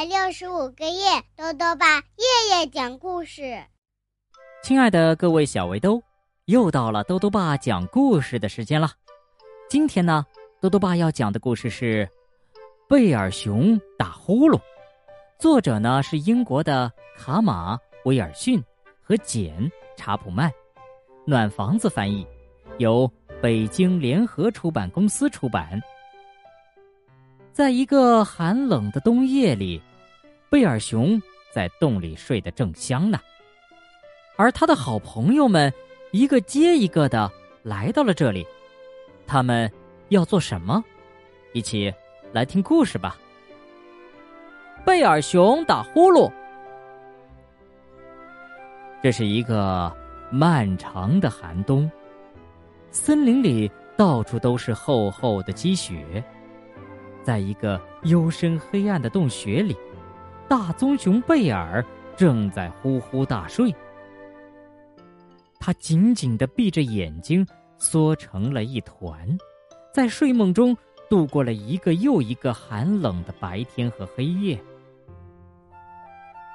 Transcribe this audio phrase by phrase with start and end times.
[0.00, 3.62] 百六十五个夜，豆豆爸夜夜讲故事。
[4.62, 6.02] 亲爱的各位小围兜，
[6.46, 8.92] 又到了豆豆爸讲故事的时间了。
[9.68, 10.24] 今天呢，
[10.58, 12.06] 豆豆爸要讲的故事是
[12.88, 14.56] 《贝尔熊打呼噜》，
[15.38, 18.58] 作者呢是英国的卡马威尔逊
[19.02, 20.50] 和简查普曼，
[21.26, 22.26] 暖房子翻译，
[22.78, 23.06] 由
[23.42, 25.78] 北京联合出版公司出版。
[27.52, 29.82] 在一个寒冷的冬夜里，
[30.50, 31.22] 贝尔熊
[31.52, 33.20] 在洞里睡得正香呢。
[34.36, 35.72] 而他的好朋友们
[36.10, 37.30] 一个接一个的
[37.62, 38.44] 来到了这里，
[39.28, 39.70] 他们
[40.08, 40.82] 要做什么？
[41.52, 41.94] 一起
[42.32, 43.16] 来听故事吧。
[44.84, 46.28] 贝尔熊打呼噜。
[49.02, 49.94] 这是一个
[50.32, 51.88] 漫长的寒冬，
[52.90, 56.22] 森林里到处都是厚厚的积雪。
[57.22, 59.76] 在一个幽深黑暗的洞穴里，
[60.50, 61.80] 大棕熊贝尔
[62.16, 63.72] 正在呼呼大睡。
[65.60, 67.46] 他紧紧的闭着眼睛，
[67.78, 69.28] 缩成了一团，
[69.94, 70.76] 在睡梦中
[71.08, 74.60] 度过了一个又一个寒冷的白天和黑夜。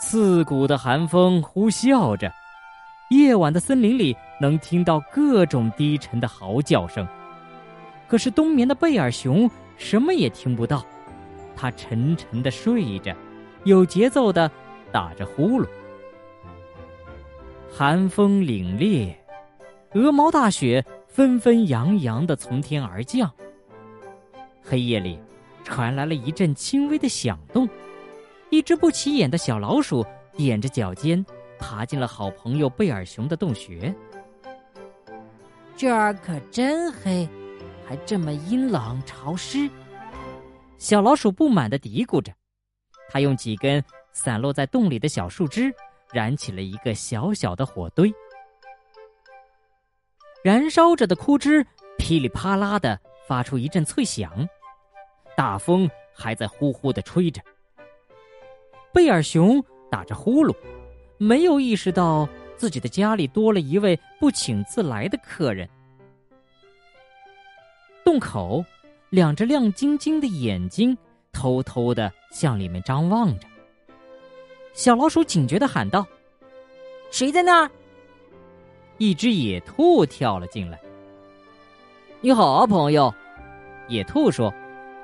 [0.00, 2.28] 刺骨的寒风呼啸着，
[3.10, 7.06] 夜晚的森林里能听到各种低沉的嚎叫声。
[8.08, 9.48] 可是冬眠的贝尔熊。
[9.78, 10.82] 什么也听不到，
[11.54, 13.14] 他沉沉的睡着，
[13.66, 14.48] 有节奏的
[14.92, 15.66] 打着呼噜。
[17.68, 19.12] 寒风凛冽，
[19.92, 23.28] 鹅毛大雪纷纷扬扬的从天而降。
[24.62, 25.18] 黑夜里，
[25.64, 27.68] 传来了一阵轻微的响动，
[28.50, 30.06] 一只不起眼的小老鼠
[30.36, 31.26] 踮着脚尖
[31.58, 33.92] 爬进了好朋友贝尔熊的洞穴。
[35.76, 37.28] 这儿可真黑。
[37.88, 39.70] 还这么阴冷潮湿，
[40.76, 42.32] 小老鼠不满的嘀咕着。
[43.08, 43.82] 他用几根
[44.12, 45.72] 散落在洞里的小树枝
[46.12, 48.12] 燃起了一个小小的火堆，
[50.42, 51.66] 燃烧着的枯枝
[51.98, 54.48] 噼里啪啦的发出一阵脆响，
[55.36, 57.42] 大风还在呼呼的吹着。
[58.92, 60.54] 贝尔熊打着呼噜，
[61.18, 65.68] 没有意识到自己的家里多了一位不请自来的客人。
[68.04, 68.64] 洞口，
[69.10, 70.96] 两只亮晶晶的眼睛
[71.36, 73.46] 偷偷的向里面张望着。
[74.72, 76.06] 小老鼠警觉的喊道
[77.12, 77.70] ：“谁在那儿？”
[78.96, 80.80] 一只野兔跳了进来。
[82.22, 83.12] “你好啊，朋友。”
[83.86, 84.50] 野兔说。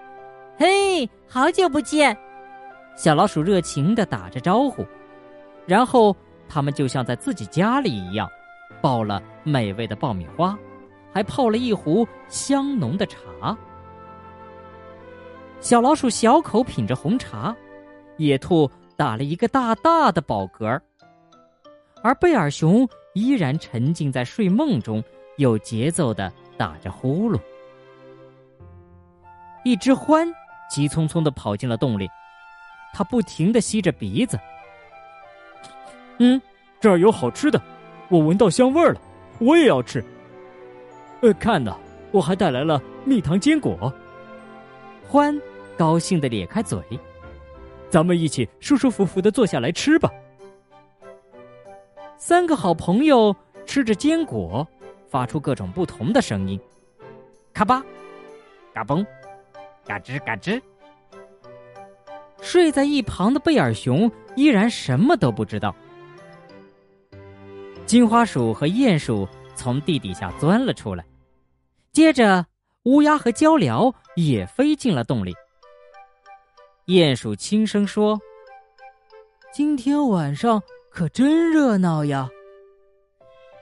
[0.58, 2.14] “嘿，好久不见！”
[2.94, 4.84] 小老鼠热情的打着招呼。
[5.66, 6.14] 然后
[6.46, 8.28] 他们就像在自己家里一样，
[8.82, 10.58] 爆了美味的爆米花。
[11.10, 13.56] 还泡了一壶香浓的茶。
[15.60, 17.54] 小老鼠小口品着红茶，
[18.16, 20.80] 野兔打了一个大大的饱嗝，
[22.02, 25.02] 而贝尔熊依然沉浸在睡梦中，
[25.36, 27.40] 有节奏的打着呼噜。
[29.64, 30.32] 一只獾
[30.70, 32.08] 急匆匆的跑进了洞里，
[32.94, 34.38] 它不停的吸着鼻子。
[36.18, 36.40] 嗯，
[36.80, 37.60] 这儿有好吃的，
[38.08, 39.00] 我闻到香味了，
[39.40, 40.02] 我也要吃。
[41.20, 41.76] 呃，看呐，
[42.12, 43.92] 我还带来了蜜糖坚果。
[45.10, 45.40] 獾
[45.78, 46.82] 高兴的咧开嘴，
[47.88, 50.10] 咱们一起舒舒服服的坐下来吃吧。
[52.16, 53.34] 三个好朋友
[53.64, 54.66] 吃着坚果，
[55.08, 56.60] 发出各种不同的声音：
[57.54, 57.82] 咔吧、
[58.74, 59.06] 嘎嘣、
[59.86, 60.60] 嘎吱嘎吱。
[62.40, 65.74] 睡在一旁的贝尔熊依然什么都不知道。
[67.86, 69.26] 金花鼠和鼹鼠。
[69.58, 71.04] 从地底下钻了出来，
[71.90, 72.46] 接着
[72.84, 75.34] 乌鸦和鹪鹩也飞进了洞里。
[76.88, 78.18] 鼹鼠轻声说
[79.52, 82.26] ：“今天晚上可真热闹呀！”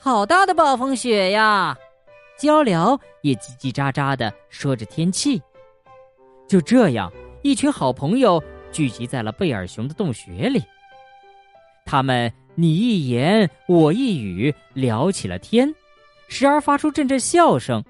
[0.00, 1.78] 好大的暴风雪呀！
[2.36, 5.40] 鹪鹩也叽叽喳喳的说着天气。
[6.48, 8.42] 就这样，一群好朋友
[8.72, 10.60] 聚集在了贝尔熊的洞穴里。
[11.86, 15.72] 他们你一言我一语，聊起了天。
[16.26, 17.84] 时而发出阵阵笑声，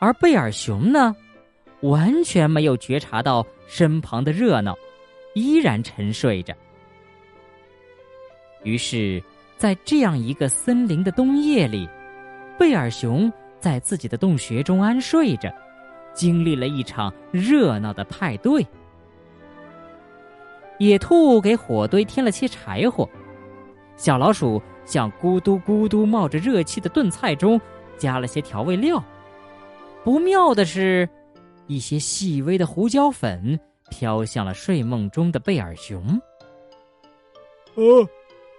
[0.00, 1.14] 而贝尔熊呢，
[1.82, 4.76] 完全没有觉察到身旁的热闹，
[5.34, 6.54] 依然沉睡着。
[8.62, 9.22] 于是，
[9.56, 11.88] 在这样一个森林的冬夜里，
[12.58, 15.52] 贝尔熊在自己的洞穴中安睡着，
[16.12, 18.66] 经历了一场热闹的派对。
[20.78, 23.08] 野兔给火堆添了些柴火，
[23.96, 24.62] 小老鼠。
[24.86, 27.60] 向咕嘟咕嘟冒着热气的炖菜中
[27.96, 29.00] 加了些调味料。
[30.02, 31.08] 不妙的是，
[31.70, 33.56] 一些细微的胡椒粉
[33.90, 36.20] 飘向了睡梦中的贝尔熊。
[37.76, 38.02] 哦，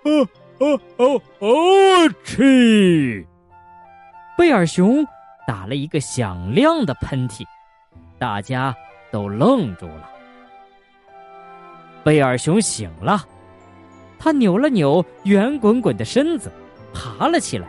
[0.06, 0.30] 哦
[0.60, 1.50] 哦哦哦！
[2.24, 3.28] 去！
[4.38, 5.06] 贝尔熊
[5.46, 7.44] 打了一个响亮的喷嚏，
[8.18, 8.74] 大家
[9.12, 10.10] 都愣住了。
[12.06, 13.28] 贝尔熊醒了，
[14.18, 16.50] 他扭了扭圆滚滚的身子，
[16.94, 17.68] 爬了起来，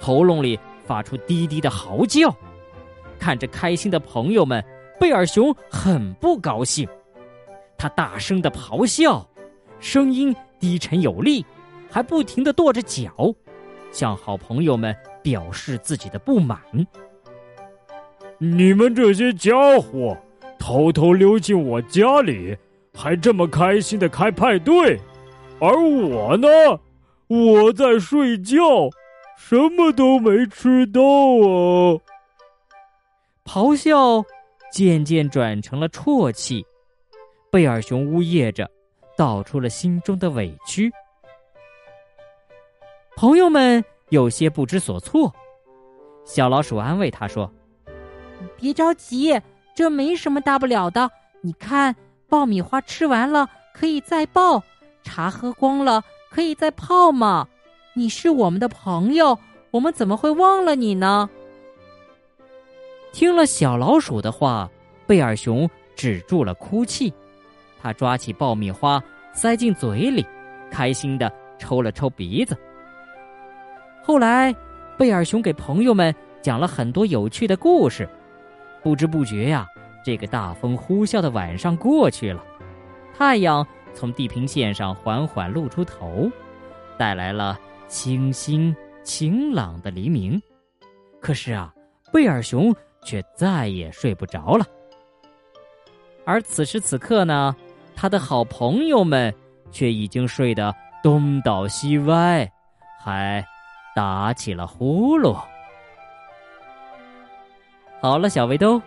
[0.00, 2.34] 喉咙里发出低低的嚎叫。
[3.18, 4.64] 看着开心的朋友们，
[5.00, 6.88] 贝尔熊很不高兴，
[7.76, 9.26] 他大声的咆哮，
[9.80, 11.44] 声音低沉有力，
[11.90, 13.34] 还不停的跺着脚，
[13.90, 16.58] 向好朋友们表示自己的不满。
[18.38, 20.16] 你们这些家伙，
[20.58, 22.56] 偷偷溜进我家里，
[22.94, 24.98] 还这么开心的开派对，
[25.58, 26.48] 而我呢，
[27.28, 28.90] 我在睡觉，
[29.38, 32.00] 什么都没吃到啊！
[33.46, 34.24] 咆哮
[34.72, 36.66] 渐渐转成了啜泣，
[37.50, 38.68] 贝尔熊呜咽着，
[39.16, 40.92] 道出了心中的委屈。
[43.16, 45.32] 朋友们有些不知所措，
[46.24, 47.50] 小老鼠安慰他说
[48.58, 49.40] ：“别着急，
[49.74, 51.08] 这没什么大不了的。
[51.40, 51.94] 你看，
[52.28, 54.62] 爆米花吃完了可以再爆，
[55.04, 57.46] 茶喝光了可以再泡嘛。
[57.94, 59.38] 你是我们的朋友，
[59.70, 61.30] 我们怎么会忘了你呢？”
[63.16, 64.70] 听了小老鼠的话，
[65.06, 67.10] 贝尔熊止住了哭泣，
[67.80, 69.02] 他抓起爆米花
[69.32, 70.22] 塞进嘴里，
[70.70, 72.54] 开心的抽了抽鼻子。
[74.02, 74.54] 后来，
[74.98, 78.06] 贝尔熊给朋友们讲了很多有趣的故事，
[78.82, 79.66] 不知不觉呀，
[80.04, 82.44] 这个大风呼啸的晚上过去了，
[83.16, 86.30] 太阳从地平线上缓缓露出头，
[86.98, 87.58] 带来了
[87.88, 90.38] 清新晴朗的黎明。
[91.18, 91.72] 可是啊，
[92.12, 92.76] 贝尔熊。
[93.06, 94.66] 却再也睡不着了，
[96.24, 97.54] 而此时此刻呢，
[97.94, 99.32] 他的好朋友们
[99.70, 100.74] 却已经睡得
[101.04, 102.50] 东倒西歪，
[103.00, 103.46] 还
[103.94, 105.38] 打起了呼噜。
[108.00, 108.82] 好了，小围兜，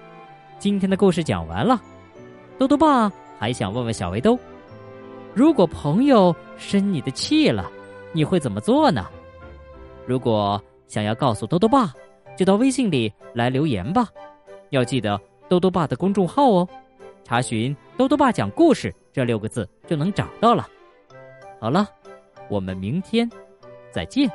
[0.57, 1.81] 今天的故事讲完了。
[2.57, 4.37] 豆豆爸还想问问小围兜：
[5.33, 7.71] 如果朋友生你的气了，
[8.11, 9.07] 你会怎么做呢？
[10.05, 11.93] 如果想要告诉豆豆爸。
[12.39, 14.07] 就到微信里来留言吧，
[14.69, 15.19] 要记得
[15.49, 16.69] 多多爸的公众号哦，
[17.21, 20.65] 查询“多多爸讲故事”这六个字就能找到了。
[21.59, 21.85] 好了，
[22.47, 23.29] 我们明天
[23.91, 24.31] 再见。